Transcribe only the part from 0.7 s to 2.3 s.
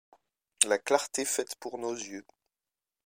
clarté faite pour nos yeux